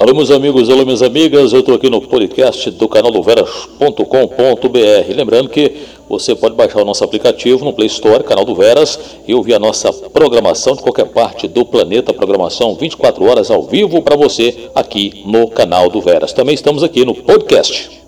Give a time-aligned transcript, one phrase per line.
[0.00, 5.14] Alô, meus amigos, alô, minhas amigas, eu estou aqui no podcast do canal do Veras.com.br.
[5.14, 5.76] Lembrando que
[6.08, 9.58] você pode baixar o nosso aplicativo no Play Store, canal do Veras, e ouvir a
[9.58, 15.22] nossa programação de qualquer parte do planeta, programação 24 horas ao vivo para você aqui
[15.26, 16.32] no canal do Veras.
[16.32, 17.99] Também estamos aqui no podcast.